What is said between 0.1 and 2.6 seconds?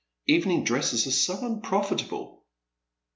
Evening dresses are so unprofitable."